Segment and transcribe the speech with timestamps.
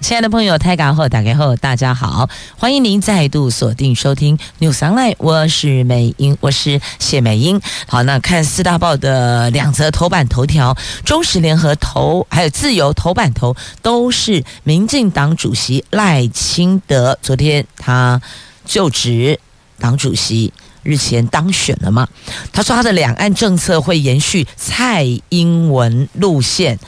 [0.00, 7.60] 亲爱的朋友，台港后打开后，大家好，欢迎您再度锁定收听 News Online，我是美英，我是谢美英。
[7.88, 18.22] 好，那看四大报的两则头版头条，中时联合头还有自由头版头都是民进党主席赖清德，昨天他
[18.64, 19.40] 就职
[19.80, 20.52] 党主席。
[20.82, 22.08] 日前当选了吗？
[22.52, 26.78] 他说他的两岸政策会延续蔡英文路线，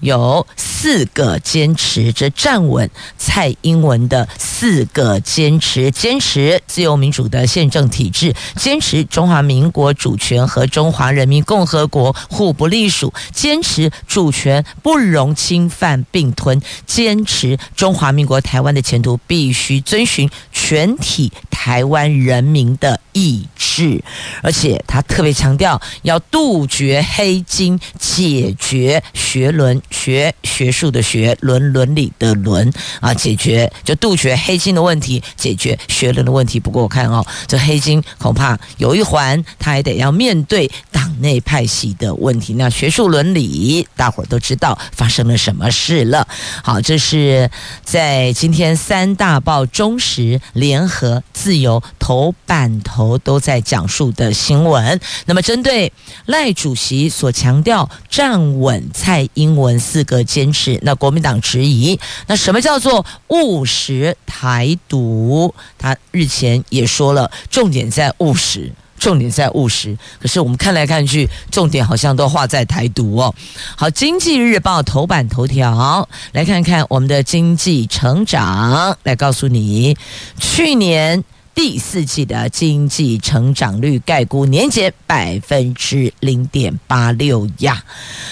[0.00, 24.02] 有四个坚持，这站稳蔡英文的四个坚持：坚持自由民主的宪政体制，坚持中华民国主权和中华人民共和国互不隶属，坚持主权不容侵犯并吞，坚持中华民国台湾的前途必须遵循全体台湾人民的意志，
[24.42, 36.60] 而且他特别强调要杜绝黑金，解决学伦学学术的学伦伦理的伦啊，解决就杜绝黑金的问题，解决学伦的问题。
[36.60, 42.54] 不过我看哦，这黑金恐怕有一环，他还得要面对党内派系的问题。
[42.54, 46.26] 那学术伦理，大伙都知道发生了什么事了。
[46.62, 47.50] 好，这是
[47.84, 53.60] 在今天三大报中时联合自由头版头都在。
[53.60, 55.92] 讲述的新闻，那么针对
[56.26, 65.54] 赖主席所强调站稳蔡英文四个坚持，那国民党质疑，那什么叫做务实台独？
[65.78, 69.96] 他日前也说了，重点在务实，重点在务实。
[70.18, 73.32] 可是我们看来看去，重点好像都画在台独哦。
[73.76, 79.96] 好，《经济日报》头版头条，来看看我们的经济成长，来告诉你，
[80.40, 81.22] 去年。
[81.54, 87.84] 第四季的经济成长率概估年减百分之零点八六呀，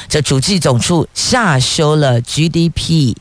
[0.08, 3.14] 这主计总处下修了 GDP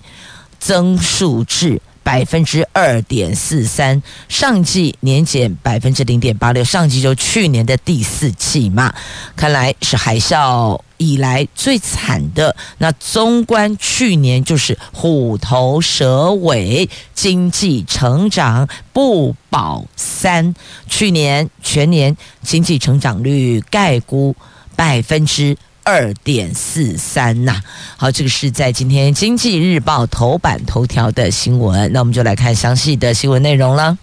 [0.59, 8.95] 增速至百分之二点四三，上季年减百分之零点八六，上季就去年的第四季嘛，
[9.35, 12.56] 看来是海啸以来最惨的。
[12.78, 20.56] 那纵观去年，就是虎头蛇尾，经济成长不保三。
[20.88, 24.34] 去年全年经济成长率概估
[24.78, 27.61] 百分之二点四三呐。
[27.95, 31.89] 好，这个是在今天《经济日报》头版头条的新闻。
[31.93, 33.97] 那我们就来看详细的新闻内容了。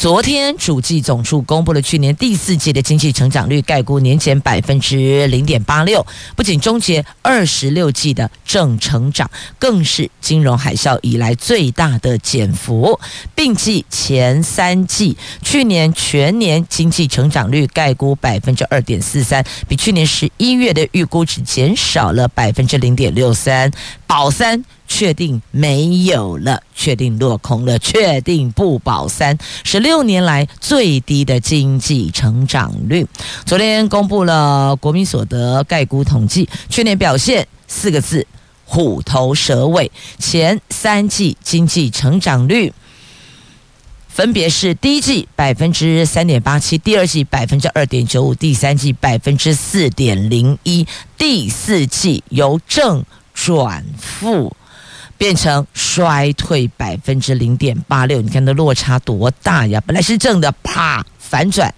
[0.00, 12.98] 昨天，主计总处公布了去年第四季的经济成长率概估年减百分之零点八六，不仅终结二十六季的正成长，更是金融海啸以来最大的减幅。
[13.34, 23.70] 并计前三季去年全年经济成长率概估百分之二点四三，比去年十一月的预估值减少了百分之零点六三，
[24.10, 24.64] 保三。
[24.88, 33.06] 确定没有了，确定落空了，确定不保三，十六年来最低的经济成长率。
[33.46, 38.26] 昨天公布了国民所得概估统计，去年表现四个字：
[38.64, 39.90] 虎头蛇尾。
[40.18, 42.74] 前三季经济成长率
[44.08, 50.84] 分别是第一季百分之三点八七，第二季百分之二点九五，第三季百分之四点零一，
[51.16, 53.04] 第四季由正
[53.44, 54.54] 转负。
[55.20, 59.78] 变成衰退百分之零点八六，你看那落差多大呀！
[59.86, 61.74] 本来是正的，啪反转。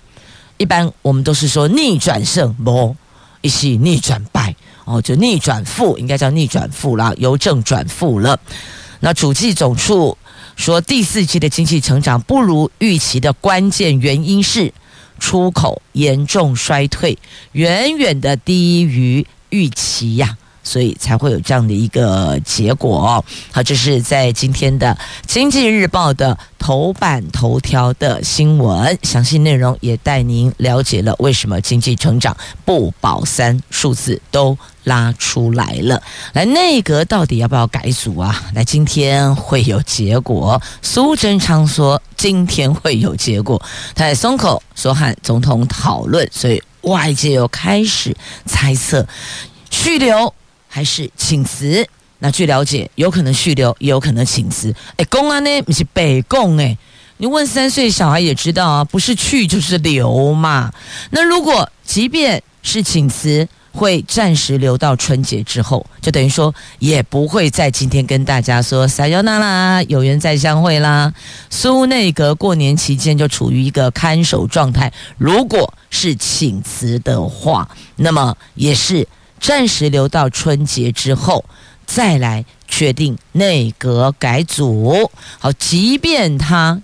[0.58, 2.94] 一般我们都是说逆转胜，不，
[3.40, 8.38] 一起逆转败哦，就逆转负，应该叫逆转负啦，由正转负了。
[9.00, 10.16] 那主计总处
[10.54, 14.72] 说，第四季的经济成长不如预期的关键原因是
[15.18, 17.18] 出口严重衰退，
[17.50, 20.38] 远远的低于预期呀。
[20.62, 23.22] 所以才会有这样的一个结果。
[23.50, 24.94] 好，这是在今天的
[25.26, 36.02] 《经济日报》的头版头条的新闻，详细内容也带您了解了为什么经济成长不保三，数字都拉出来了。
[36.32, 38.44] 来，内阁到底要不要改组啊？
[38.54, 40.60] 来，今天会有结果。
[40.80, 43.60] 苏贞昌说今天会有结果，
[43.94, 48.16] 他在松口说和总统讨论，所以外界又开始
[48.46, 49.06] 猜测
[49.70, 50.32] 续留。
[50.74, 51.86] 还是请辞？
[52.20, 54.74] 那据了解，有可能续留，也有可能请辞。
[54.96, 55.62] 哎，公安呢？
[55.62, 56.78] 不是北共哎，
[57.18, 60.72] 你问三岁小孩也知道啊，不是去就是留嘛。
[61.10, 71.12] 那如果即便是请辞，会暂时留到春节之后，就等于说也不会在今天跟大家说撒由那拉，有缘再相会啦。
[71.50, 79.06] 苏内阁过年期间就处于一个看守状态，如果是请辞的话，那么也是
[79.42, 81.44] 暂时留到春节之后
[81.84, 85.10] 再来确定内阁改组。
[85.40, 86.80] 好，即便他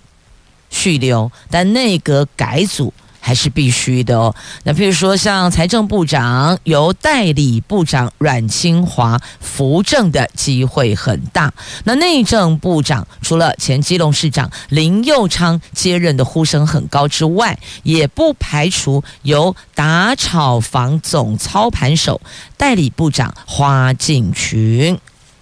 [0.69, 2.93] 续留，但内阁改组。
[3.19, 4.33] 还是必须的哦。
[4.63, 11.53] 那譬如说，像财政部长由代理部长阮清华扶正的机会很大。
[11.83, 22.21] 那内政部长除了前基隆市长林佑昌接任的呼声很高之外，也不排除由打炒房总操盘手
[22.57, 24.97] 代理部长花敬群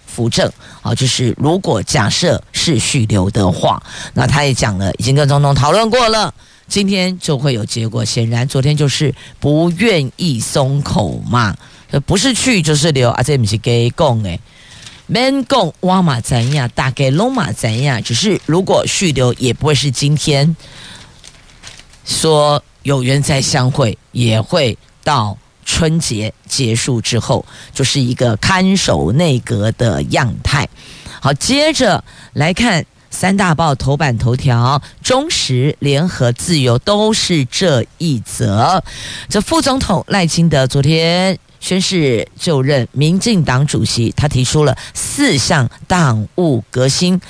[0.06, 0.50] 扶正。
[0.80, 3.82] 好，就是如果假设是续留的话，
[4.14, 6.32] 那他也讲了，已经跟总统讨论过了。
[6.68, 8.04] 今天就会有结果。
[8.04, 11.56] 显然，昨天就是不愿意松口嘛，
[12.04, 14.38] 不是去就是留啊，这不是给讲诶，
[15.06, 18.02] 免讲哇嘛怎样，大概拢嘛怎样。
[18.02, 20.54] 只是如果续留，也不会是今天
[22.04, 30.68] 说有缘再相会，也会到春节结束之后，就是一个看守内阁的样态。
[31.20, 32.04] 好，接着
[32.34, 32.84] 来看。
[33.10, 38.82] 三大报头版头条，中时、联合、自由都是这一则。
[39.28, 47.20] 这副总统赖清德昨天宣誓就任民进党主席，他提出了四项党务革新。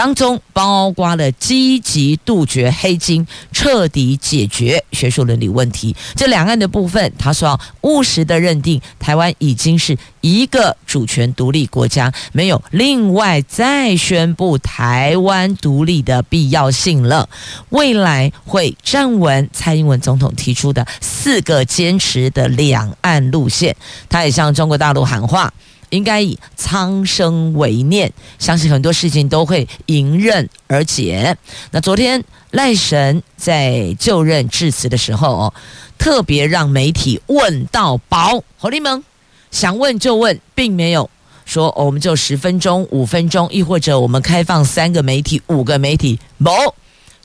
[0.00, 5.94] 当中包括了积极杜绝黑金，彻底解决学术伦理问题。
[6.16, 17.28] 这两岸的部分，他说务实的认定，台湾已经是一个主权独立国家，没有另外再宣布台湾独立的必要性了。
[17.68, 23.76] 未来会站稳蔡英文总统提出的四个坚持的两岸路线。
[24.08, 25.52] 他也向中国大陆喊话。
[25.90, 31.36] 应该以苍生为念，相信很多事情都会迎刃而解。
[31.70, 35.54] 那昨天赖神在就任致辞的时候哦，
[35.98, 39.04] 特别让媒体问到饱，侯立蒙
[39.50, 41.10] 想问就问，并没有
[41.44, 46.52] 说、我们就十分钟、五分钟，亦或者我们开放三个媒体、五个媒体，某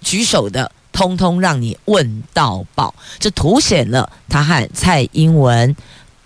[0.02, 5.76] 举手的，通通让你问到饱，这凸显了他和蔡英文。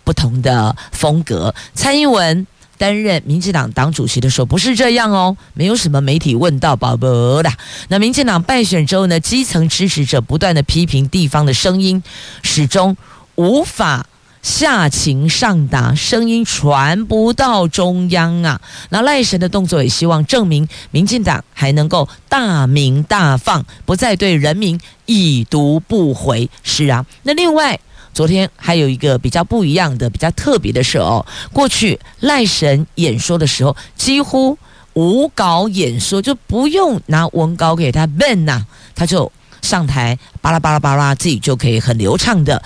[0.09, 1.53] 不同的风格。
[1.75, 2.47] 蔡英文
[2.79, 7.51] 担任民进党党主席的时候不是这样哦，没有什么媒体问到宝宝的。
[7.89, 12.01] 那民进党败选之后呢，基层支持者不断的批评地方的声音，
[12.41, 12.97] 始终
[13.35, 14.07] 无法
[14.41, 18.59] 下情上达，声音传不到中央啊。
[18.89, 26.49] 那赖神的动作也希望证明民进党还能够大鸣大放，不再对人民已读不回。
[26.63, 27.79] 是啊，那另外。
[28.13, 31.25] 昨天还有一个比较不一样的、比较特别的事哦。
[31.53, 34.57] 过去赖神演说的时候，几乎
[34.93, 42.61] 无稿演说，就不用拿文稿给他背呐，他就上台巴拉巴拉巴拉，自己就可以很流畅的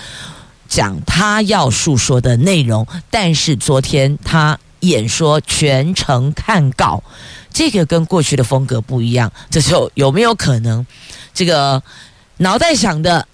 [0.67, 2.87] 讲他要述说的内容。
[3.11, 7.03] 但是昨天他演说全程看稿，
[7.51, 9.31] 这个跟过去的风格不一样。
[9.51, 10.85] 这时候有没有可能，
[11.33, 11.83] 这个
[12.37, 13.27] 脑袋想的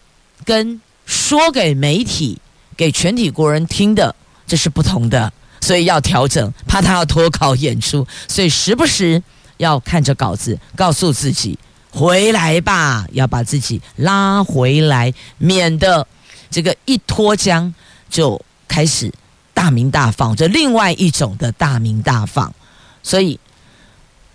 [0.44, 0.81] 跟？
[1.09, 2.39] 说给媒体、
[2.77, 4.15] 给全体国人听的，
[4.45, 9.21] 这是不同的，所以要调整，怕他要脱稿演出，所以时不时
[9.57, 11.57] 要看着稿子，告诉自己
[11.89, 16.06] 回来吧，要把自己拉回来，免得
[16.51, 17.73] 这个一脱缰
[18.07, 19.11] 就开始
[19.56, 22.54] 大鸣大放，这另外一种的大鸣大放。
[23.01, 23.39] 所以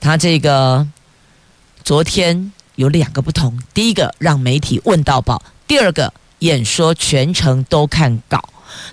[0.01, 0.85] 他这个
[1.85, 6.13] 昨天有两个不同，第一个让媒体问到爆，第二个。
[6.41, 8.43] 演说全程都看稿。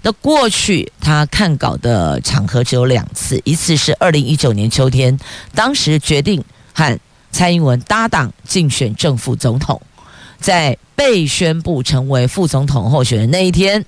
[0.03, 5.17] 那过去他看稿的场合只有两次，一次是二零一九年秋天，
[5.55, 6.43] 当时决定
[6.74, 7.00] 和
[7.31, 9.81] 蔡英文搭档竞选正副总统，
[10.39, 13.83] 在被宣布成为副总统候选人那一天，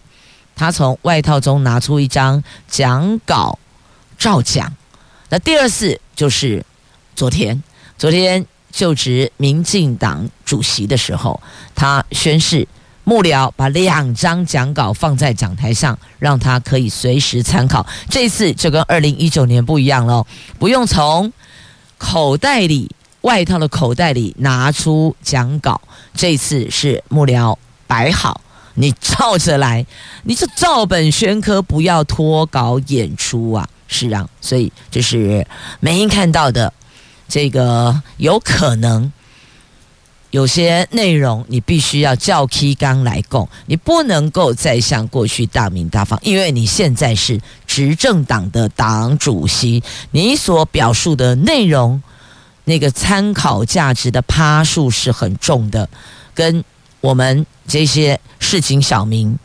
[0.56, 3.60] 他从外套中拿出一张讲稿
[4.18, 4.76] 照讲。
[5.30, 6.66] 那第二次就是
[7.16, 7.62] 昨天，
[8.00, 11.40] 昨天就职民进党主席的时候，
[11.76, 12.68] 他宣誓。
[13.06, 17.86] 幕僚把两张讲稿放在讲台上，让他可以随时参考。
[18.10, 20.26] 这次就跟二零一九年不一样了，
[20.58, 21.32] 不用从
[21.98, 22.90] 口袋里、
[23.22, 25.82] 外套的口袋里拿出讲稿。
[26.14, 27.58] 这次是幕僚
[27.88, 28.40] 摆好，
[28.76, 29.86] 你照着来，
[30.24, 33.68] 你就照本宣科，不要脱稿演出啊！
[33.88, 35.46] 是啊，所以这是
[35.82, 36.72] 美英看到的，
[37.28, 39.12] 这个有可能。
[40.34, 52.02] 有些内容你必须要照起纲来供，你不能够再像过去大鸣大方，因为你现在是执政党的党主席，你所表述的内容，
[52.64, 55.88] 那个参考价值的趴数是很重的，
[56.34, 56.64] 跟
[57.00, 59.38] 我们这些市井小民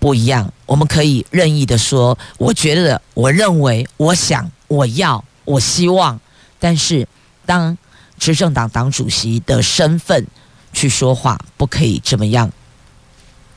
[0.00, 0.52] 不一样。
[0.66, 6.18] 我们可以任意的说，我觉得，我认为，我想，我要，我希望，
[6.58, 7.06] 但是
[7.46, 7.78] 当。
[8.20, 10.24] 执政党党主席的身份
[10.72, 12.48] 去说话，不可以这么样，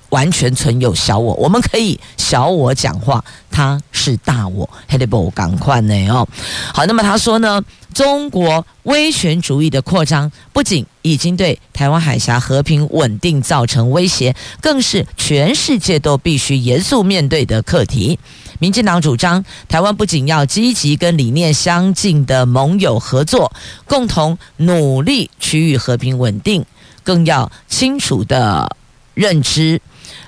[0.09, 1.35] 完全存有小我。
[1.35, 6.27] 我们可以小我讲话，他是大我，还得不赶快呢哦。
[6.73, 7.61] 好，那么他说呢，
[7.93, 18.17] 中国威权主义的扩张不仅已经对台湾海峡和平稳定造成威胁，更是全世界都必须严肃面对的课题。
[18.63, 23.51] 民进党主张，台湾不仅要积极跟理念相近的盟友合作，
[23.83, 26.65] 共同努力区域和平稳定，
[27.03, 28.77] 更要清楚的
[29.15, 29.81] 认知，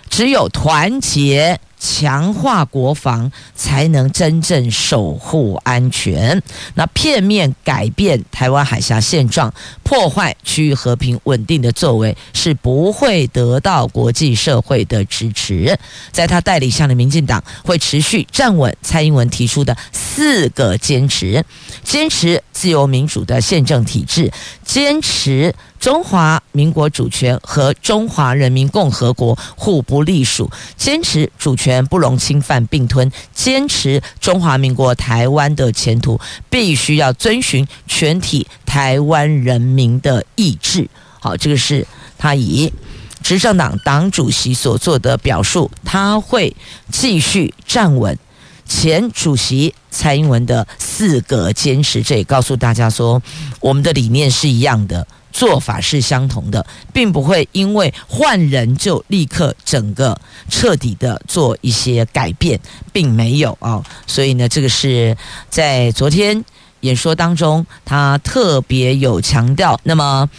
[0.10, 1.62] 只有团结。
[1.88, 6.42] 强化国防，才能真正守护安全。
[6.74, 15.78] 那片面改变台湾海峡现状、破坏区域和平稳定的作为，是不会得到国际社会的支持。
[16.12, 21.46] 在他带领下的民进党会持续站稳蔡英文提出的四个坚持：
[21.84, 24.32] 坚持自由民主的宪政体制，
[24.66, 25.54] 坚持。
[25.86, 40.90] 中华民国主权和中华人民共和国互不隶属，坚持主权不容侵犯并吞，坚持中华民国台湾的前途必须要遵循全体台湾人民的意志。
[41.20, 41.86] 好，这个是
[42.18, 42.74] 他以
[43.22, 46.56] 执政党党主席所做的表述，他会
[46.92, 48.18] 继续站稳
[48.66, 52.04] 前主席蔡英文的四个坚持。
[52.04, 53.22] 这也告诉大家说，
[53.60, 55.08] 我们的理念是一样的。
[55.32, 60.18] 做法是相同的，并不会因为换人就立刻整个
[60.50, 62.58] 彻底的做一些改变，
[62.94, 65.18] 并没有啊、所以呢，这个是
[65.50, 66.46] 在昨天
[66.80, 69.78] 演说当中，他特别有强调。
[69.84, 70.30] 那么，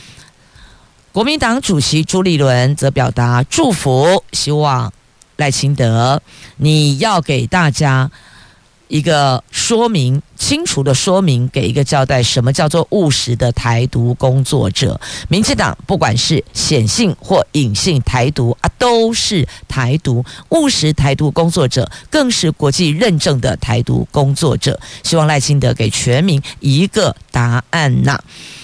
[1.12, 4.90] 国民党主席朱立伦则表达祝福，希望
[5.36, 6.20] 赖清德
[6.56, 8.10] 你要给大家。
[8.88, 15.00] 一个说明清楚的说明，给一个交代，什么叫做务实的台独工作者？
[15.28, 24.78] 民进党不管是显性或隐性台独啊，都是台独务实台独工作者，更是国际认证的台独工作者。
[25.02, 28.20] 希望赖清德给全民一个答案呐、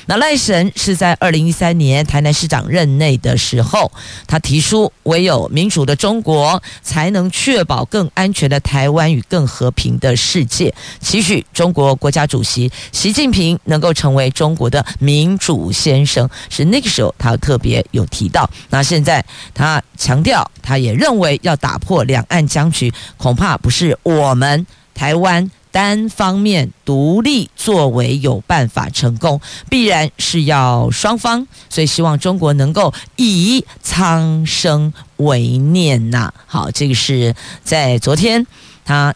[0.07, 3.91] 那赖神是在二零一三年台南市长任内的时候，
[4.27, 16.29] 他提出唯有民主的中国才能确保更安全的台湾与更和平的世界，期许中国国家主席习近平能够成为中国的民主先生。
[16.51, 18.51] 是那个时候他特别有提到。
[18.69, 25.49] 那现在他强调，他也认为要打破两岸僵局，恐怕不是我们台湾。
[25.71, 29.41] 单方面独立作为有办法成功，
[29.71, 36.31] 必然是要双方，所以希望中国能够以苍生为念呐。
[36.45, 38.47] 好，这个是在昨天
[38.85, 39.15] 他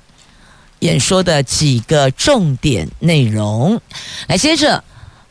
[0.81, 3.81] 演说的几个重点内容。
[4.29, 4.83] 来，接着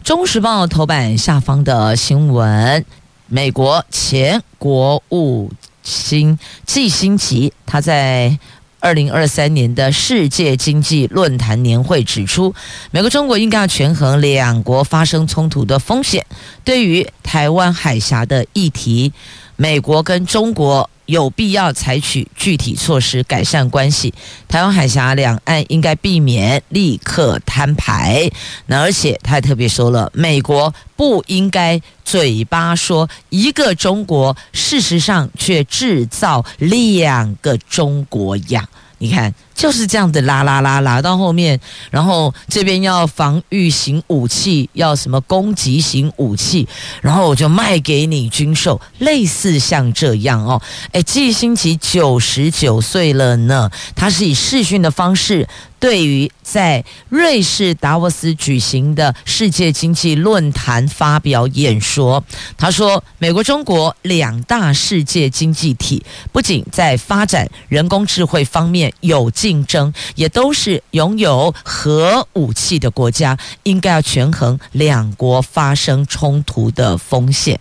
[0.05, 2.85] 《中时报》头版下方的新闻：
[3.27, 5.51] 美国前国务
[5.83, 8.37] 卿季辛吉他在。
[8.81, 12.53] 二零二三年的世界经济论坛年会指出，
[12.91, 16.23] 美国、中国应该要权衡两国发生冲突的风险。
[16.63, 19.11] 对于台湾海峡的议题，
[19.55, 20.87] 美国跟中国。
[21.05, 24.13] 有必要采取具体措施改善关系。
[24.47, 28.29] 台湾海峡两岸应该避免立刻摊牌。
[28.67, 38.67] 那而且他还特别说了，美国不应该嘴巴说一个中国，事实上却制造两个中国样。
[38.97, 39.33] 你看。
[39.55, 41.59] 就是这样的，拉拉拉拉到后面，
[41.89, 46.67] 然后这边要防御型武器，要什么攻击型武器，
[47.01, 50.61] 然后我就卖给你军售，类似像这样哦。
[50.91, 55.47] 诶，季辛奇九十九岁了呢，他是以视讯的方式。
[55.77, 62.23] 对于在瑞士达沃斯举行的世界经济论坛发表演说，
[62.57, 77.59] 他说：“美国、中国两大世界经济体不仅在发展人工智慧方面有竞争，也都是拥有核武器的国家，应该要权衡两国发生冲突的风险。”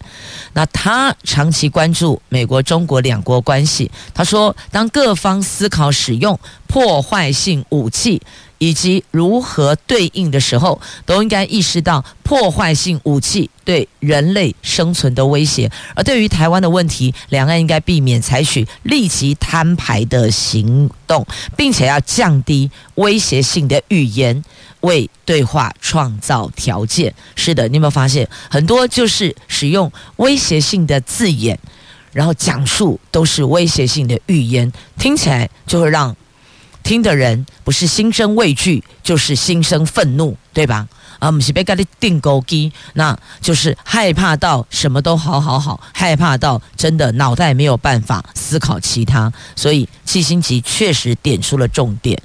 [0.54, 8.20] 那他长期关注美国、中国两国关系，他说：“当各方思考使用。”破坏性武器，
[8.64, 15.70] 以及如何对应的时候，都应该意识到破坏性武器对人类生存的威胁。
[15.94, 24.42] 而对于台湾的问题，两岸应该避免采取立即摊牌的行动，并且要降低威胁性的语言，
[24.80, 27.14] 为对话创造条件。
[27.36, 31.58] 是的，你有没有发现很多就是使用威胁性的字眼？
[32.12, 36.16] 然后讲述都是威胁性的语言，听起来就会让
[36.84, 40.86] 听的人不是心生畏惧，就是心生愤怒，对吧？
[41.18, 49.32] 啊，我们是被给你钉孤枝，那就是害怕到什么都好好好，害怕到真的脑袋没有办法思考其他。
[49.56, 52.20] 所以季辛吉确实点出了重点。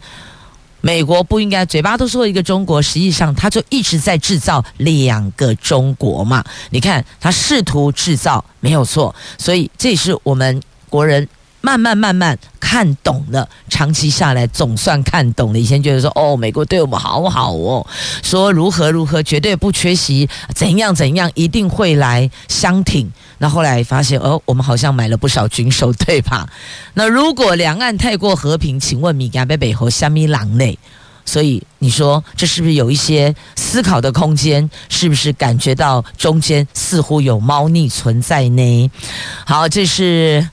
[0.82, 6.44] 美国不应该嘴巴都说一个中国，实际上他就一直在制造两个中国嘛。
[6.70, 11.28] 你看他试图制造没有错，所以这是我们国人
[11.62, 15.60] 慢慢慢慢看懂了，长期下来总算看懂了。
[15.60, 17.86] 以前觉得说哦，美国对我们好好哦，
[18.24, 23.12] 说如何如何，绝对不缺席，怎样怎样，一定会来相挺。
[23.40, 26.48] 那后来发现，哦，我们好像买了不少军售，对吧？
[26.94, 30.78] 那如果两岸太过和平，请问米加贝贝和虾米狼内？
[31.26, 34.70] 所以你说这是不是有一些思考的空间？
[34.88, 38.92] 是不是感觉到中间似乎有猫腻存在呢？
[39.46, 40.48] 好，这是。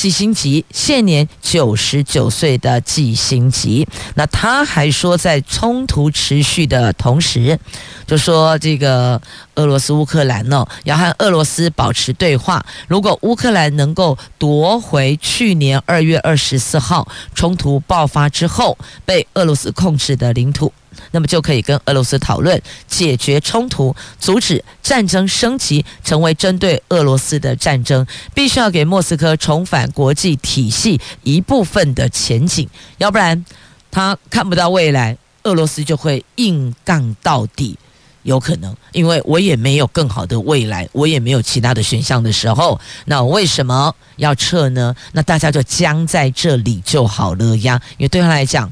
[0.00, 7.60] 季辛吉现年九十九岁的季辛吉，那他还说，在冲突持续的同时，
[8.06, 9.20] 就说这个
[9.56, 12.64] 俄罗斯乌克兰呢，要和俄罗斯保持对话。
[12.88, 20.72] 如果乌克兰能够夺回去年二月二十四号冲突爆发之后被俄罗斯控制的领土。
[21.12, 28.06] 那么就可以跟俄罗斯讨论解决冲突，阻止战争升级成为针对俄罗斯的战争。
[28.34, 32.68] 必须要给莫斯科重返国际体系一部分的前景，
[32.98, 33.44] 要不然
[33.90, 37.78] 他看不到未来，俄罗斯就会硬杠到底。
[38.22, 44.94] 有可能，因为我也没有更好的未来，我也没有其他的选项的时候，那为什么要撤呢？
[45.12, 48.70] 那大家就僵在这里就好了呀，因为对他来讲。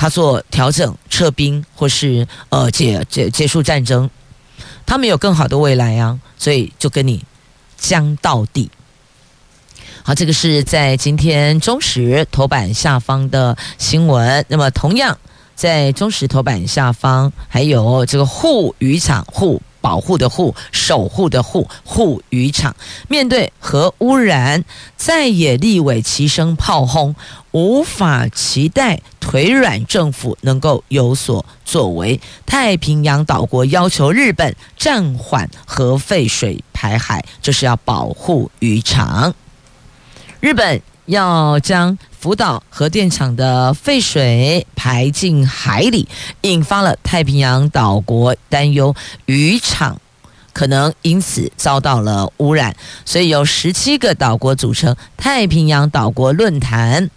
[0.00, 4.08] 他做调整、撤兵，或是呃结结结束战争，
[4.86, 7.22] 他没有更好的未来啊，所以就跟你
[7.76, 8.70] 僵到底。
[10.02, 14.42] 好，这个是在今天中时头版下方的新闻。
[14.48, 15.18] 那么，同样
[15.54, 19.60] 在中时头版下方还有这个护渔场护。
[19.80, 22.74] 保护的护，守护的护，护渔场
[23.08, 24.64] 面对核污染，
[24.96, 27.14] 在野立委齐声炮轰，
[27.52, 32.20] 无法期待腿软政府能够有所作为。
[32.46, 39.34] 太平洋岛国要求日本暂缓核废水排海，这是要保护渔场。
[40.40, 46.06] 日本要将福岛核电厂的废水排进海里，
[46.42, 48.94] 引发了太平洋岛国担忧
[49.26, 50.00] 渔场
[50.52, 57.10] 可能因此遭到了污染，所以由十七个岛国组成太平洋岛国论坛。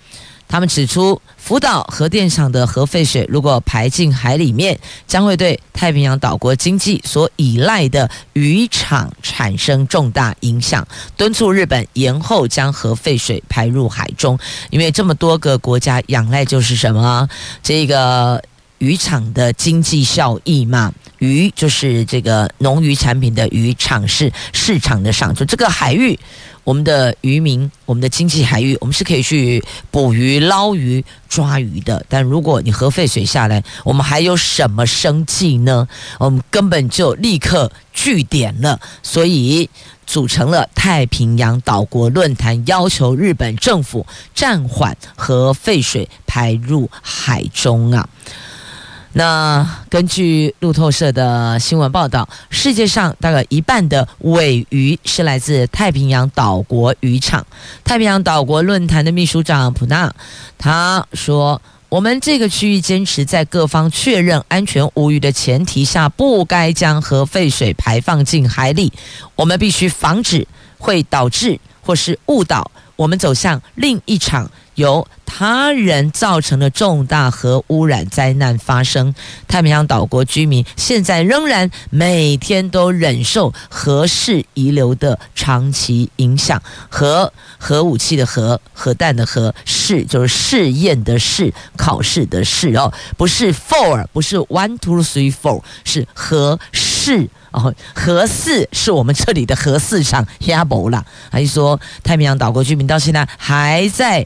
[0.53, 10.87] 他们指出，福岛核电厂的核废水如果排进海里面，将会对太平洋岛国经济所依赖的渔场产生重大影响，
[11.17, 14.37] 敦促日本延后将核废水排入海中。
[14.69, 17.27] 因为这么多个国家仰赖就是什么？
[17.63, 18.39] 这个
[18.77, 20.93] 渔场的经济效益嘛。
[21.23, 26.19] 鱼就是这个农渔产品的渔场，是市场的场，就这个海域。
[26.65, 32.05] 我们的渔民，我们的经济海域，我们是可以去捕鱼、捞鱼、抓鱼的。
[32.07, 35.87] 但如果你核废水下来，我们还有什么生计呢？
[36.19, 38.79] 我们根本就立刻据点了。
[39.01, 39.69] 所以
[40.07, 48.07] 组成了太平洋岛国论坛，要求日本政府暂缓核废水排入海中啊。
[49.15, 57.45] 那根据路透社的新闻报道，世界上大概一半的尾鱼是来自太平洋岛国渔场。
[57.83, 60.11] 太平洋岛国论坛的秘书长普纳
[60.57, 68.91] 他说：“我们这个区域坚持在各方确认安全无虞的前提下，不该将核废水排放进海里。
[69.35, 70.47] 我们必须防止
[70.79, 79.13] 会导致或是误导我们走向另一场。”由他人造成的重大核污染灾难发生，
[79.47, 86.61] 太平洋岛国居民现在仍然每天都忍受核试遗留的长期影响。
[86.89, 97.73] 核核武器的核，核弹的核，试就是试验的试，考试的试哦，不是 four，不是 one two three four，是核试哦。
[97.95, 101.03] 核四是我们这里的核四厂，亚博啦。
[101.31, 104.25] 还是说太平洋岛国居民到现在还在？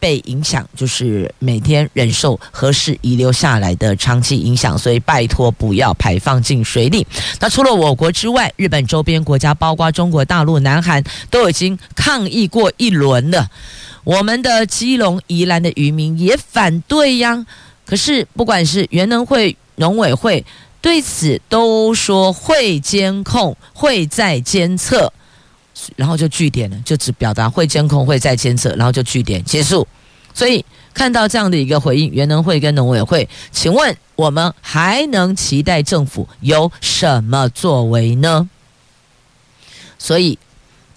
[0.00, 7.06] 被影响，就是每天忍受核试遗留下来的长期影响，所以拜托不要排放进水里。
[7.40, 13.48] 那除了我国之外，日本周边国家，包括中国大陆、南韩，都已经抗议过一轮了。
[14.04, 17.46] 我们的基隆、宜兰的渔民也反对呀。
[17.84, 20.44] 可是不管是原能会、农委会，
[20.80, 25.12] 对此都说会监控、会再监测。
[25.96, 29.86] 然后就据点了，就只表达会监控、会再监测，然后就据点结束。
[30.34, 38.48] 所以看到这样的一个回应，原能会跟农委会，请问我们还能期待政府有什么作为呢？
[39.98, 40.38] 所以。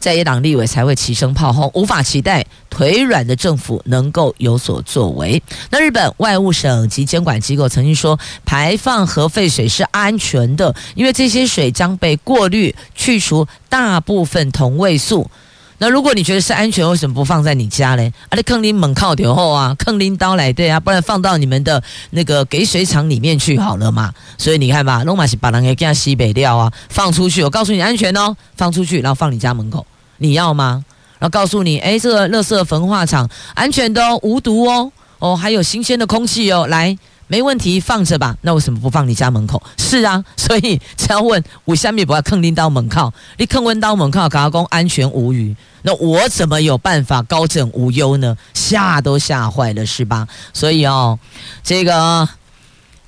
[0.02, 5.42] 在野党立委才会齐声炮轰，无法期待腿软的政府能够有所作为。
[5.70, 15.30] 那日本外务省及监管机构曾经说，排放核废水是安全的，因为这些水将被过滤，去除大部分同位素。
[15.78, 18.12] 那如果你觉得是安全，为什么不放在你家嘞？
[18.30, 24.14] 啊，你坑林猛靠点后啊， 坑林刀来对啊，不然放到你们的那个给水厂里面去好了嘛。
[24.38, 29.86] 所以你看吧，龙马是把人给给西北掉啊，放出去，我告诉你安全哦，放出去，然后放你家门口。
[30.22, 30.86] 你要吗？
[31.18, 36.96] 然后告诉你，哎，这个垃圾焚化厂安全的哦，无毒哦，哦，还有新鲜的空气哦，来，
[37.28, 38.38] 没问题，放着吧。
[38.42, 39.62] 那为什么不放你家门口？
[39.78, 48.38] 是啊， 所以只要问我下面不要坑拎刀门靠，你坑温刀门靠，搞工安全无虞，那我怎么有办法高枕无忧呢？
[48.54, 50.28] 吓都吓坏了，是吧？
[50.54, 51.18] 所以哦，
[51.64, 52.28] 这个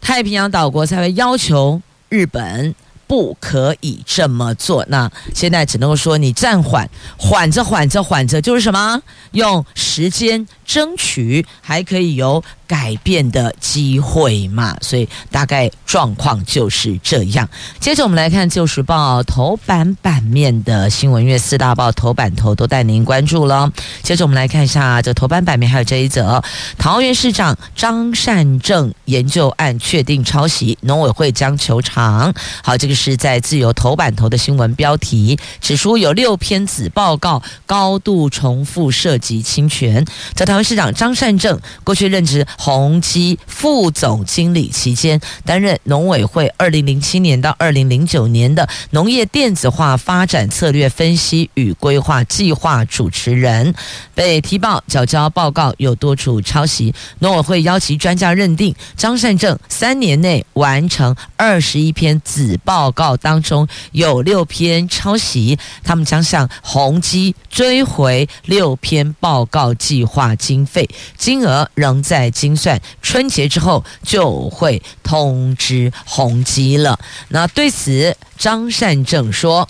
[0.02, 2.74] 太平洋岛国才会要求日本。
[3.14, 4.84] 不可以这么做。
[4.90, 9.00] 那现在只能够说你暂缓，缓着缓着缓着，就是什么？
[9.34, 14.78] 用时间争取，还可以有改变的机会嘛。
[14.82, 17.50] 所以大概状况就是这样。
[17.80, 23.72] 接着我们来看《旧时报》头版版面的新闻，月四大报头版头都带您关注了。
[24.04, 26.44] 接着我们来看一下这头版版面，还有这一则：
[26.78, 32.34] 桃园市长张善政研究案确定抄袭，农委会将求偿。
[32.62, 33.14] 好，这个是。
[33.24, 40.04] 在自由头版头的新闻标题指出，有六篇子报告高度重复，涉及侵权。
[40.34, 53.74] 在台湾市长张善政过去任职宏基副总经理期间，担任农委会二零零七年到二零零九年的农业电子化发展策略分析与规划计划主持人，
[54.14, 56.94] 被提报缴交报告有多处抄袭。
[57.18, 62.92] 农委会邀集专家认定，张善政三年内完成二十一篇子报。
[62.92, 77.00] 告当中有六篇抄袭，他们将向宏基追回六篇报告计划经费，金额仍在精算，春节之后就会通知宏基了。
[77.30, 79.70] 那对此，张善政说。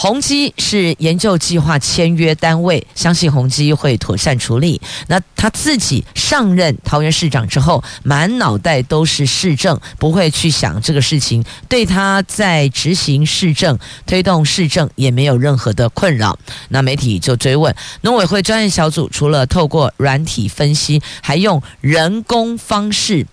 [0.00, 4.80] 宏基是研究计划签约单位，相信宏基会妥善处理。
[5.08, 16.38] 那他自己上任桃园市长之后，满脑袋都是市政，不会去想这个事情，对他在执行市政、推动市政也没有任何的困扰。
[16.70, 23.26] 那媒体就追问，农委会专业小组除了透过软体分析，还用人工方式。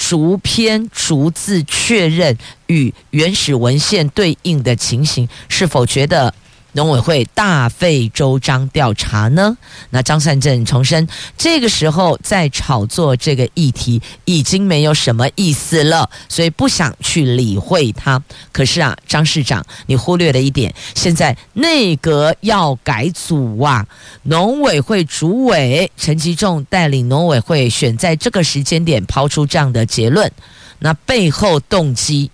[0.00, 2.36] 逐篇逐字确认
[2.68, 6.34] 与原始文献对应的情形，是否觉得
[6.72, 9.56] 农委会大费周章调查呢？
[9.90, 11.06] 那张善政重申，
[11.36, 18.22] 这个时候在炒作这个议题已经没有什么意思了，所以不想去理会它。
[18.52, 23.86] 可是啊，张市长，你忽略了一点，现在内阁要改组啊，
[24.22, 30.30] 农委会主委陈吉仲带领农委会选在这个时间点抛出这样的结论，
[30.78, 32.30] 那背后动机？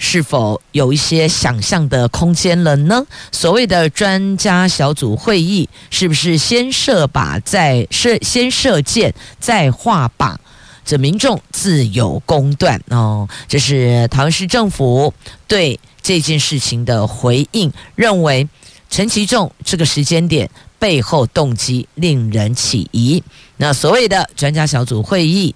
[0.00, 3.04] 是否有一些想象的空间了呢？
[3.32, 10.36] 所谓的专家小组会议，是不是先设靶再射，先射箭再画靶？
[10.84, 13.28] 这民众自有公断哦。
[13.48, 15.12] 这是桃园市政府
[15.48, 18.48] 对这件事情的回应，认为
[18.88, 23.22] 陈其仲这个时间点背后动机令人起疑。
[23.56, 25.54] 那所谓的专家小组会议。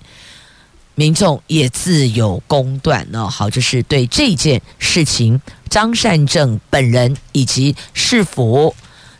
[0.95, 3.29] 民众也自有公断呢。
[3.29, 8.75] 好，这是对这件事情张善政本人以及市府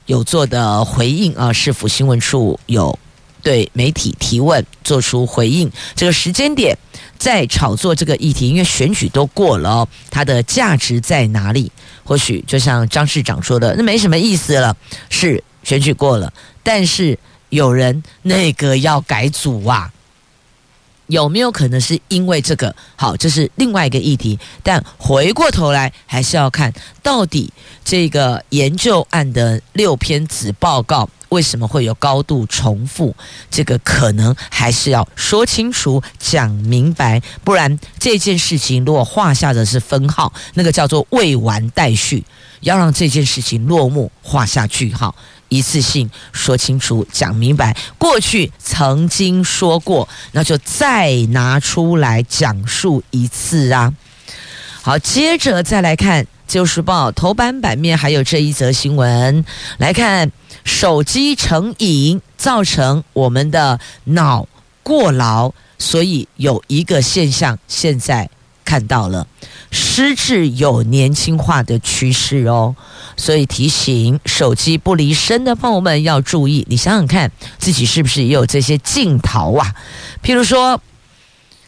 [0.07, 1.53] 有做的回应啊。
[1.53, 2.99] 市府新闻处有
[3.43, 5.71] 对媒体提问做出回应。
[5.97, 6.77] 这个时间点
[7.19, 11.73] 在炒作这个议题，因为选举都过了，它的价值在哪里？
[12.05, 14.77] 或许就像张市长说的，那没什么意思了。
[15.09, 16.33] 是选举过了，
[16.63, 19.91] 但是有人那个要改组啊。
[21.07, 22.75] 有没有可能是因为这个？
[22.97, 24.39] 好，这是另外一个议题。
[24.63, 27.53] 但回过头来，还是要看到底
[27.85, 33.15] 这个研究案的六篇子报告为什么会有高度重复？
[33.51, 42.25] 这个可能还是要说清楚、讲明白，不然这件事情如果画下的是分号，那个叫做未完待续。
[42.61, 45.13] 要让这件事情落幕，画下句号，
[45.53, 47.77] 一次性说清楚、讲明白。
[47.99, 53.93] 过去曾经说过，那就再拿出来讲述一次啊。
[54.81, 59.45] 好，接着再来看《自由时报》头版版面，还有这一则新闻，
[59.79, 60.33] 来看。
[60.65, 64.47] 手机成瘾造成我们的脑
[64.85, 68.31] 过劳，所以有一个现象，现在
[68.65, 69.27] 看到了
[69.73, 72.77] 失智有年轻化的趋势哦。
[73.17, 79.75] 所以提醒手机不离身的朋友们要注意，你想想看，自己是不是也有这些镜头啊？
[80.23, 80.81] 譬如说，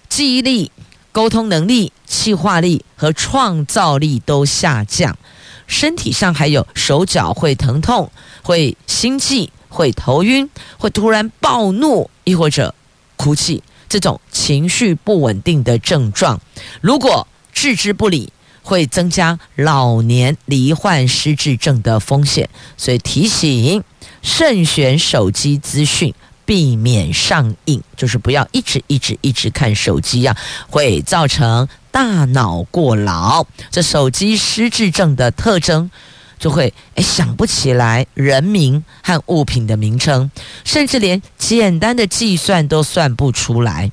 [0.09, 0.71] 记忆力、
[1.11, 5.19] 沟通能力、企划力和创造力都下降，
[5.67, 8.11] 身体上还有手脚会疼痛。
[8.43, 12.75] 会心悸，会头晕，会突然暴怒，亦或者
[13.17, 16.39] 哭泣，这种情绪不稳定的症状，
[16.83, 18.31] 如果置之不理，
[18.63, 22.51] 会增加老年罹患失智症的风险。
[22.77, 23.83] 所以提醒，
[24.21, 26.13] 慎选手机资讯，
[26.45, 30.37] 避免上瘾，就是不要一直一直一直看手机呀、
[30.69, 33.47] 会造成大脑过劳。
[33.71, 35.91] 这手机失智症的特征。
[36.37, 40.31] 就会诶想不起来人名和物品的名称，
[40.65, 43.91] 甚至连简单的计算都算不出来。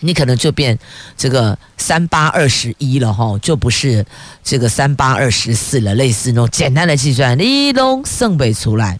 [0.00, 0.78] 你可能就变
[1.16, 4.04] 这个三八二十一了哈，就不是
[4.42, 5.94] 这个三八二十四了。
[5.94, 8.98] 类似那种简单的计算，你都算不出来。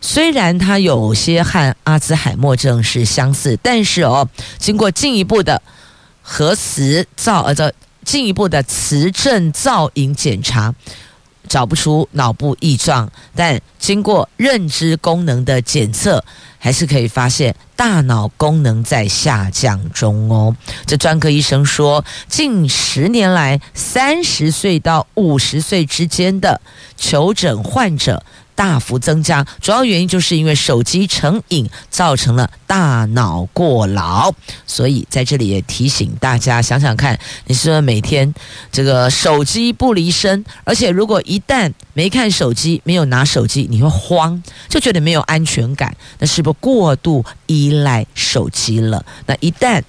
[0.00, 4.28] 虽然它有些和阿兹海默症是相似，但是哦，
[4.58, 5.62] 经过进一步的
[6.22, 7.72] 核磁造呃，这
[8.04, 10.74] 进一步的磁振造影检查。
[11.48, 16.24] 找不出脑部异状，但经过认知功能的检测，
[16.56, 20.56] 还是可以发现大脑功能在下降中哦。
[20.86, 26.60] 这专科医生说，近十年来，三十岁到五十岁之间的
[26.96, 28.22] 求诊患者。
[28.54, 34.32] 大幅增加，主要原因就是因为手机成瘾造成了大脑过劳，
[34.66, 38.32] 所以在这里也提醒大家想想看，你是不是每天
[38.70, 40.44] 这个手机不离身？
[40.64, 49.04] 而且如果一旦没看手机、没有拿手机，你会慌，就觉得没有安全感，那是不是过度依赖手机了？
[49.26, 49.82] 那一旦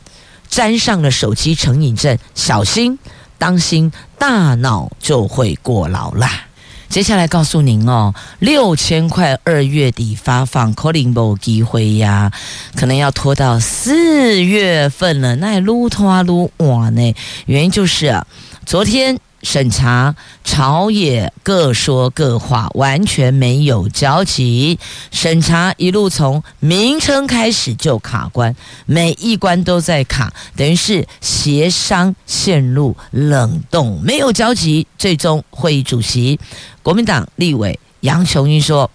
[0.49, 2.97] 沾上了手机成瘾症，小心
[3.37, 6.47] 当心，大脑就会过劳啦。
[6.93, 12.31] 接下来告诉您哦，六千块二月底发放，可能没机会呀，
[12.75, 15.35] 可能要拖到四月份了。
[15.37, 17.15] 那撸拖撸哇呢？
[17.47, 18.27] 原因就是啊，
[18.67, 19.17] 昨天。
[19.43, 24.79] 审查朝野各说各话，完全没有交集。
[25.11, 34.87] 审查一路从名称开始就卡关，每一关都在卡，等于是协商陷入冷冻，没有交集。
[34.97, 36.39] 最终会议主席
[36.81, 38.89] 国民党立委杨琼英说。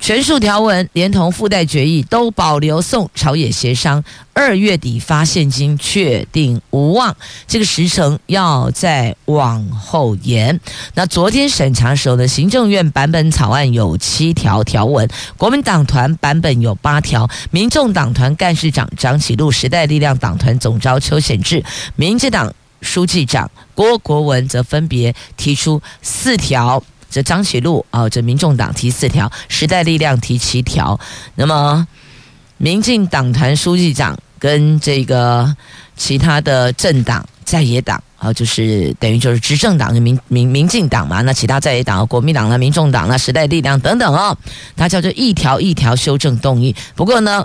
[0.00, 7.14] 全数条文连同附带决议都保留送朝野协商，二月底发现金确定无望。
[7.46, 10.58] 这个时程要再往后延。
[10.94, 21.62] 那昨天审查的时候呢，行政院版本草案有七条条文，国民党团版本有八条，民众党团干事长张启禄、时代力量党团总召邱显智、
[21.96, 26.82] 民进党书记长郭国文则分别提出四条。
[27.10, 30.98] 这张启禄啊，这民众党提四条，时代力量提七条。
[31.34, 31.86] 那么，
[32.56, 35.54] 民进党团书记长跟这个
[35.96, 44.36] 其他的政党在野党啊，就是等于就是执政党的民民民进党嘛，那其他在野党国民党呢、民众党呢、时代力量等等哦，
[44.76, 46.74] 他叫做一条一条修正动议。
[46.94, 47.44] 不过呢。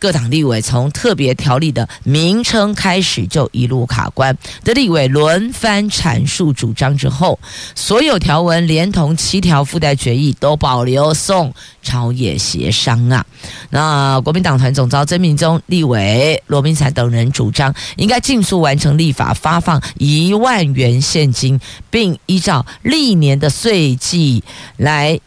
[0.00, 7.38] 各党立委从特别条例的名称开始就一路卡关，的立委轮番阐述主张之后，
[7.74, 13.26] 所有条文连同七条附带决议都保留送朝野协商啊。
[13.68, 21.60] 那国民党团总召曾明忠、立委罗明才等人主张，应该尽速完成立法，发放一万元现金，
[21.90, 24.42] 并依照历年的岁计
[24.78, 25.20] 来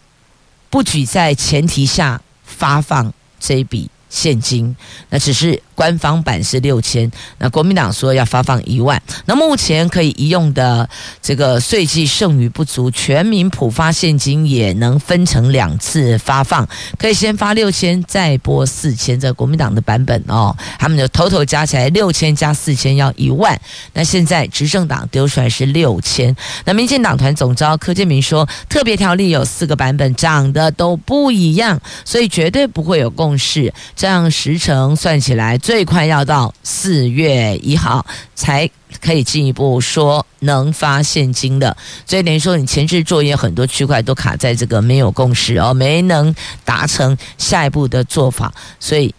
[0.72, 3.92] 不举在前提下发放这笔。
[4.14, 4.76] 现金，
[5.10, 9.02] 那只是官方版是六千，那国民党说要发放一万。
[9.26, 10.88] 那目前可以移用的
[11.22, 19.20] 这个税计剩余不足，全民普发现金也能分成两次发放，可以先发六千，再拨四千。
[19.20, 23.60] 这国民党的版本哦，他们就偷偷加起来六千加四千要一万。
[23.94, 26.36] 那现在执政党丢出来是六千。
[26.66, 33.74] 那民进党团总召柯建铭说，特别条例有四个版本，长得都不一样，所以绝对不会有共识。
[33.96, 35.58] 这样时程算起来。
[35.64, 49.16] 最快要到四月一号才可以进一步说能发现金的，所以等于说你前置作业很多区块都卡在这个没有共识哦，没能达成下一步的做法，所以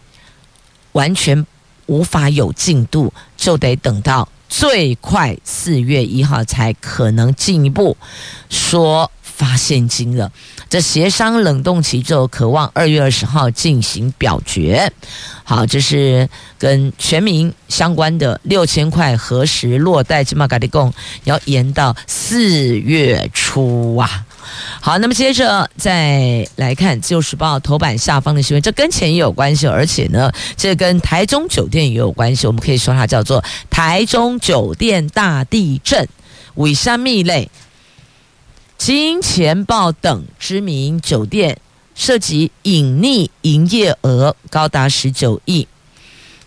[0.93, 1.47] 完全
[1.87, 7.97] 无法有进度，就得等到最快四月一号才可能进一步
[8.51, 10.31] 说发现金了。
[10.69, 14.91] 这协商冷冻期之后，渴望二月二十号进行表决。
[15.43, 20.25] 好，这是跟全民相关的六千块何时落袋？
[20.25, 20.69] 起码赶得
[21.25, 24.25] 要延到四月初啊。
[24.81, 32.47] 好，那么接着再来看《自由时报》头版下方的新闻，这跟钱也有关系，而且呢，这跟台中酒店也有关系。
[32.47, 36.07] 我们可以说它叫做台中酒店大地震，
[36.55, 37.51] 为什么类？
[38.87, 41.59] 金钱豹等知名酒店
[41.95, 45.67] 涉及隐匿营业额高达十九亿，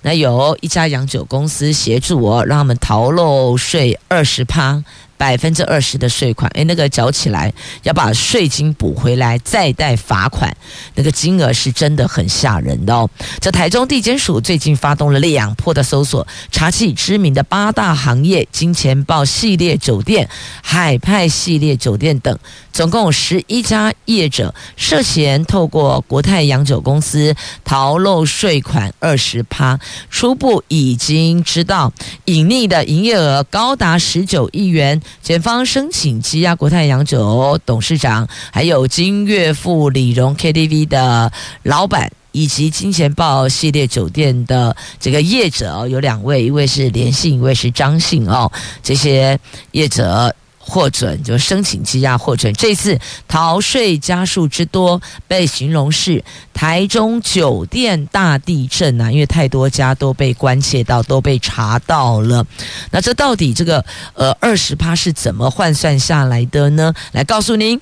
[0.03, 4.83] 那有一家洋酒公司协助我，让他们逃漏税二十趴。
[5.17, 7.51] 百分之二十的税款，诶，那个缴起来
[7.83, 10.55] 要把税金补回来，再带罚款，
[10.95, 13.09] 那个金额是真的很吓人的哦。
[13.41, 20.29] 这台中地检署最近发动了两波的搜索，查起知名的八大行业、金钱豹系列酒店、
[20.61, 22.37] 海派系列酒店等，
[22.71, 29.79] 总共十一家业者涉嫌透过国泰洋酒公司逃漏税款二十趴，
[30.11, 31.91] 初步已经知道
[32.25, 35.01] 隐匿的营业额高达十九亿元。
[35.21, 41.31] 检方申请羁押国泰洋酒董事长，还有金悦富李荣 KTV 的
[41.63, 49.39] 老板，以及金钱豹系列酒店的这个业者哦，有两位，一位是连姓，一位是张姓哦，这些
[49.71, 50.35] 业者。
[50.69, 56.21] 获准就申请羁押获准，这次逃税家数之多，被形容是
[56.53, 59.09] 台中酒店大地震啊！
[59.09, 62.45] 因为太多家都被关切到，都被查到了。
[62.91, 66.93] 那这到底这个呃二十趴是怎么换算下来的呢？
[67.13, 67.79] 来告诉您，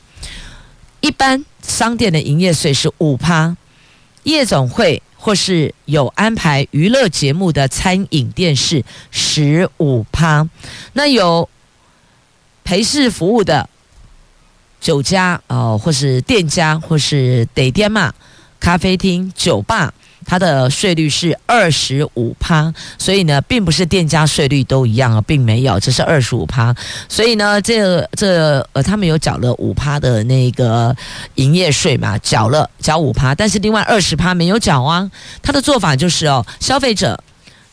[1.02, 3.58] 一般商店的营业税是五趴，
[4.24, 10.48] 夜总会或是有安排娱乐节目的餐饮店是十五趴，
[10.94, 11.50] 那有。
[12.66, 13.70] 陪侍服务的
[14.82, 18.12] 酒家哦，或是店家，或是得店嘛，
[18.60, 19.94] 咖啡厅、酒吧，
[20.26, 26.76] 它的税率是二十五趴，所以呢，并不是店家税率都一样啊，并没有，这是二十五趴。
[27.08, 30.96] 所以呢，这这呃，他们有缴了五趴的那个
[31.36, 35.10] 营业税嘛，缴了缴五趴，但是另外二十趴没有缴啊。
[35.44, 37.24] 他的做法就是哦，消费者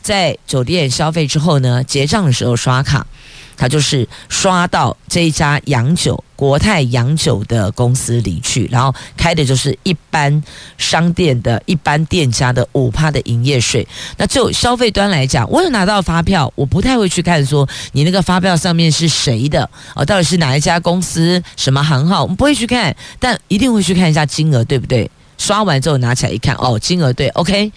[0.03, 3.07] 在酒店消费之后呢，结账的时候刷卡。
[3.57, 10.43] 他就是刷到这一家洋酒国泰洋酒的公司里去，然后开的就是一般
[10.79, 13.87] 商店的一般店家的五趴的营业税。
[14.17, 25.11] 那就消费端来讲，我有拿到发票，我不太会去看说你那个发票上面是谁的哦，到底是哪一家公司什么行号，我们不会去看，但一定会去看一下金额对不对？
[25.39, 27.73] 刷完之后拿起来一看，哦，金额对，OK。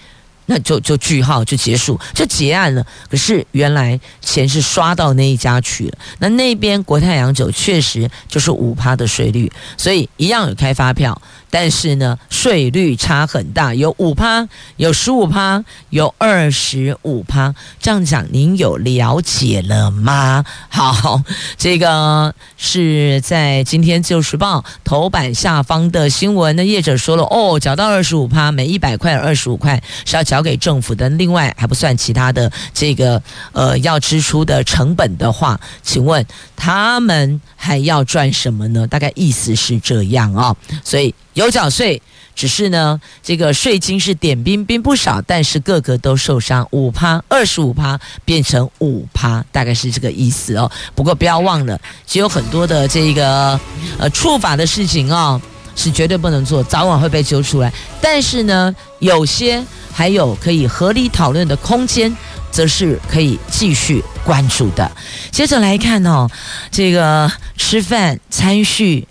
[0.47, 2.85] 那就就句号就结束就结案了。
[3.09, 5.97] 可是原来钱是刷到那一家去了。
[6.19, 11.21] 那那边国泰洋酒确实就是五趴的税率，所以一样有开发票。
[11.49, 17.53] 但是呢，税率差很大，有五趴，有十五趴，有二十五趴。
[17.79, 20.43] 这样讲，您有了解了吗？
[20.69, 21.21] 好，
[21.57, 26.55] 这个是在今天《自由时报》头版下方的新闻。
[26.55, 31.07] 那业者说了，哦，缴到二十五趴，每一百块二十五块是要缴给政府的。
[31.09, 33.21] 另外还不算其他的这个
[33.53, 38.85] 呃要支出的成本的话，请问他们还要赚什么呢？
[38.87, 41.13] 大概意思是这样啊、所以。
[41.35, 42.01] 有缴税，
[42.33, 50.71] 只是呢，这个税金是点兵兵不少，但是个个都受伤，五趴、二十五趴变成五趴，大概是这个意思哦。
[50.95, 53.59] 不过不要忘了，其实有很多的这个
[53.99, 55.39] 呃触法的事情哦，
[55.75, 57.71] 是绝对不能做，早晚会被揪出来。
[58.01, 62.15] 但是呢，有些还有可以合理讨论的空间，
[62.49, 64.89] 则是可以继续关注的。
[65.31, 66.29] 接着来看哦，
[66.71, 69.05] 这个吃饭餐叙。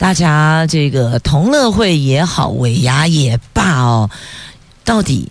[0.00, 4.10] 大家这个同乐会也好，尾牙也罢哦，
[4.82, 5.30] 到底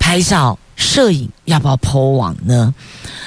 [0.00, 2.74] 拍照摄影要不要 po 网呢？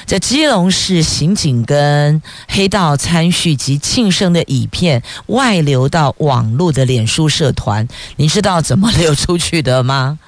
[0.05, 10.19] 在基隆市刑警跟黑道参叙及庆生的影片外流到网络的脸书社团，你知道怎么 流出去的吗？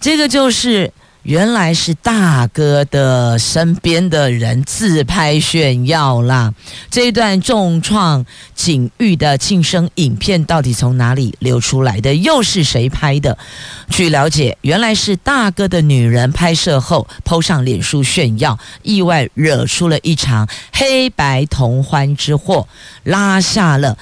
[0.00, 0.92] 这个就是。
[1.24, 6.52] 原来是大哥的身边的人自拍炫耀啦！
[6.90, 12.14] 这一段重创警誉的庆生影片到底从哪里流出来的？
[12.14, 13.38] 又是谁拍的？
[13.88, 22.68] 据了解，原来是大哥的女人拍摄后 PO 上脸书炫耀，意外惹出了一场黑白同欢之祸，
[23.02, 23.96] 拉下了。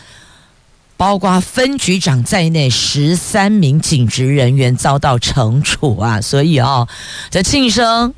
[1.03, 6.21] 包括分局长在内十三名警职人员遭到惩处啊！
[6.21, 6.87] 所以哦，
[7.29, 8.15] 这庆生，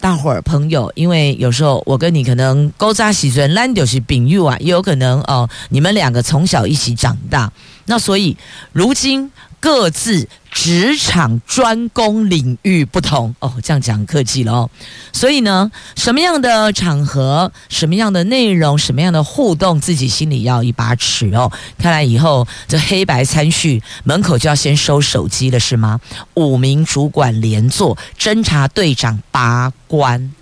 [0.00, 7.52] 大伙儿朋友，因为有时候我跟你可能勾扎喜尊烂丢是丙玉啊，也有可能哦，你们两个从小一起长大，
[7.84, 8.36] 那所以
[8.72, 9.30] 如今。
[9.60, 14.70] 各自职场专攻领域不同哦，这样讲客气了哦。
[15.12, 21.50] 所以呢，什么样的场合、什么样的内容、什么样的互动，自己心里要一把尺哦。
[21.78, 26.00] 看来以后这黑白参叙门口就要先收手机了，是吗？
[26.34, 30.32] 五名主管连坐，侦查队长拔关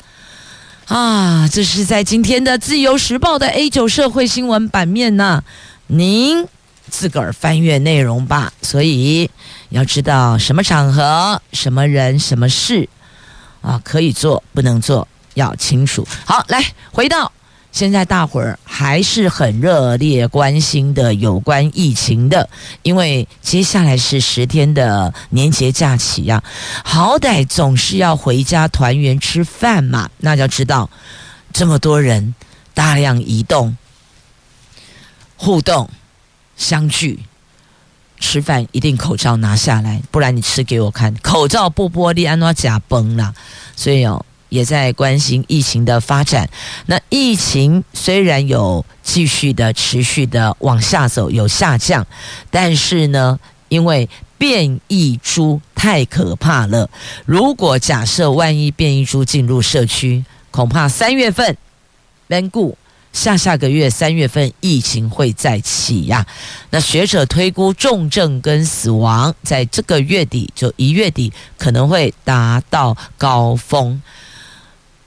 [0.87, 1.49] 啊！
[1.49, 5.43] 这是在今天的《自由时报》的 A 九社会新闻版面呢。
[5.89, 6.47] 您。
[6.91, 9.31] 自个儿翻阅内容吧，所以
[9.71, 12.89] 要知道什么场合、什么人、什么事
[13.61, 16.07] 啊，可以做，不能做，要清楚。
[16.25, 17.33] 好，来回到
[17.73, 22.49] 现在，大伙儿还是很热烈关心的有关疫情的，
[22.83, 26.43] 因为接下来是十天的年节假期呀，
[26.85, 30.09] 好歹总是要回家团圆吃饭嘛。
[30.19, 30.89] 那就要知道
[31.53, 32.35] 这么多人
[32.73, 33.77] 大量移动、
[35.37, 35.91] 互动。
[36.57, 37.21] 相聚
[38.19, 41.15] 吃饭一定口罩拿下来，不然你吃给我看。
[41.23, 43.35] 口罩不剥离安怎假崩了，
[43.77, 46.49] 所以哦，也在关心疫情的发展。
[46.87, 52.07] 那疫情虽然有继续的持续的往下走，有下降，
[52.51, 53.39] 但是呢，
[53.69, 56.89] 因为变异株太可怕了。
[57.27, 61.57] 如果假设万一变异株进入社区，恐怕三月份
[62.27, 62.79] 变故。
[63.17, 66.27] 下下个月三月份疫情会再起呀、
[66.69, 74.03] 那学者推估重症跟死亡在这个月底就一月底可能会达到高峰，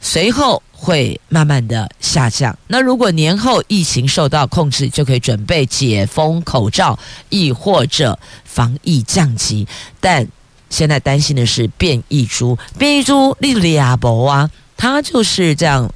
[0.01, 2.57] 随后会慢慢的下降。
[2.65, 6.97] 那如果年后疫情受到控制，就可以准备解封口罩，
[7.29, 9.67] 亦或者防疫降级。
[9.99, 10.27] 但
[10.71, 15.93] 现在担心的是变异株，变异株利亚博啊，它就是这样。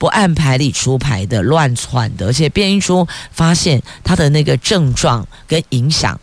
[0.00, 6.18] 不按牌理出牌的乱窜的，而且变异株发现它的那个症状跟影响，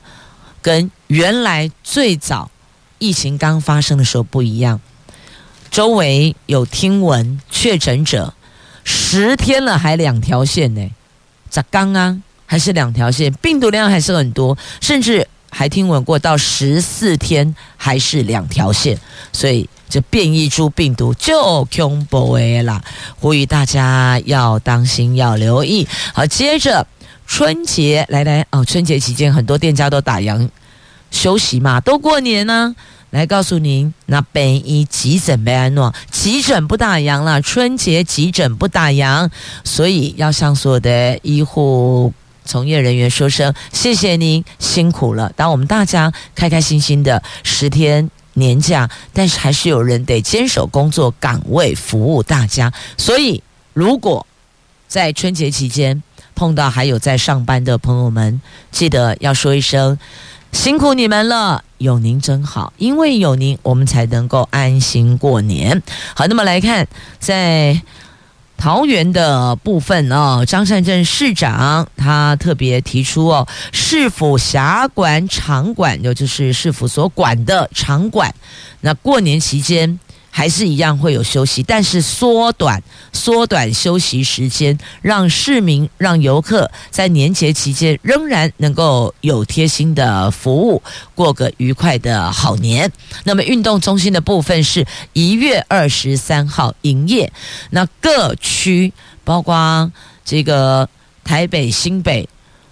[0.63, 2.49] 跟原来最早
[2.97, 4.81] 疫情刚发生的时候不一样。
[5.69, 8.33] 周围有听闻确诊者
[8.83, 10.89] 十天了还两条线呢，
[11.47, 12.19] 咋刚啊？
[12.47, 18.97] 还是两条线，病毒量还是很多，甚至还听闻过到十四天还是两条线，
[19.31, 19.69] 所以。
[19.89, 22.83] 这变异株病毒就恐怖的啦，
[23.19, 25.87] 呼吁大家要当心，要留意。
[26.13, 26.85] 好，接着
[27.25, 30.49] 春节来来哦，春节期间很多店家都打烊
[31.09, 32.75] 休息嘛，都过年呢、
[33.11, 39.29] 来告诉您，那本医急诊没安诺，急诊不打烊了，春节急诊不打烊，
[39.63, 42.13] 所以要向所有的医护
[42.43, 48.09] 从业人员说声谢谢您辛苦了，当我们大家开开心心的十天。
[48.37, 52.71] 年假，但是还是有人得坚守工作岗位，服务大家。
[52.95, 53.41] 所以，
[53.73, 54.25] 如果
[54.87, 56.01] 在春节期间
[56.35, 58.39] 碰到还有在上班的朋友们，
[58.71, 59.97] 记得要说一声
[60.51, 65.81] 辛苦你们了，有您真好，因为有您，我们才能够安心过年。
[66.15, 66.87] 好，那么来看
[67.19, 67.81] 在。
[68.57, 78.33] 桃园的部分哦，张善镇市长他特别提出哦，市府辖管场馆，也就是市府所管的场馆，
[78.81, 79.99] 那过年期间。
[80.37, 90.83] 还是一样会有休息，但是缩短缩短休息时间，让市民、让游客在年节期间仍然能够有贴心的服务，
[91.15, 92.91] 过个愉快的好年。
[93.23, 97.33] 那么运动中心的部分是一月二十三号营业，
[97.71, 99.91] 那各区包括
[100.23, 100.87] 这个
[101.23, 102.29] 台北、新北、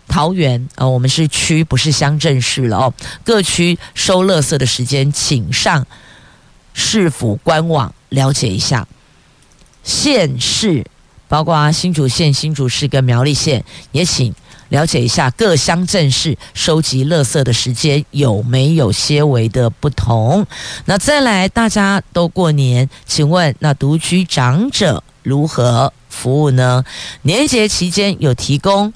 [0.07, 2.93] 桃园，呃，我们是区不是乡镇市了哦。
[3.23, 5.83] 各区收垃圾的时间，请上。
[6.75, 8.85] 市府官网了解一下，
[9.83, 10.85] 县市
[11.27, 13.63] 包括新竹县、新竹市跟苗栗县，
[13.93, 14.35] 也请
[14.69, 20.45] 了解一下各乡镇市收集垃圾的时间有没有些微的不同。
[20.83, 26.83] 那再来，大家都过年，请问那独居长者如何服务呢？
[27.21, 28.93] 年节期间有提供。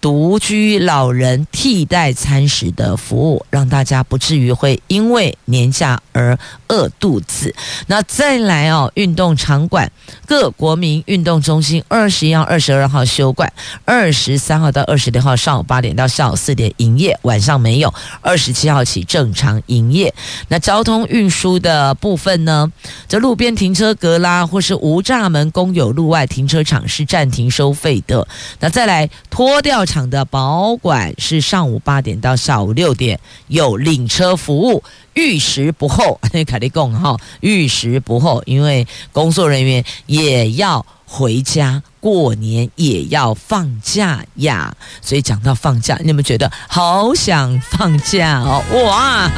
[0.00, 6.36] 独居老人替代餐食的服务，让大家不至于会因为年假而
[6.72, 7.54] 饿肚子。
[7.86, 9.92] 那再来哦，运动场馆
[10.26, 13.52] 各国民运动中心二十一号、二十二号休馆，
[13.84, 17.92] 二十三号到二十六号上午八点到下午四点营业，晚上没有。
[18.22, 20.14] 二十七号起正常营业。
[20.48, 22.72] 那交通运输的部分呢？
[23.06, 28.26] 这路边停车格啦，或是无栅门公有路外停车场是暂停收费的。
[28.60, 34.82] 那再来拖吊场的保管是上午八点到下午六点，有领车服务，
[35.14, 36.20] 遇时不候。
[36.32, 44.74] 那凯利贡哈，逾时不候，因为工作人员也要回家过年，也要放假呀。
[45.00, 48.62] 所以讲到放假，你们觉得好想放假哦？
[48.86, 49.30] 哇，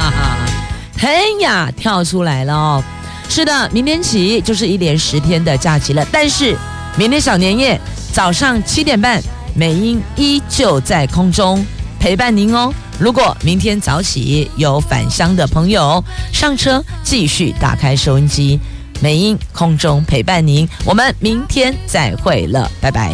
[0.97, 2.83] 嘿呀，跳出来了哦！
[3.29, 6.05] 是的，明天起就是一连十天的假期了。
[6.11, 6.55] 但是
[6.97, 7.79] 明天小年夜
[8.11, 9.21] 早上七点半。
[9.57, 11.65] 美英依旧在空中
[12.05, 12.71] 陪伴您哦。
[12.99, 18.59] 如果明天早起有返乡的朋友，上车继续打开收音机，
[19.01, 20.69] 美音空中陪伴您。
[20.85, 23.11] 我们明天再会了，拜拜。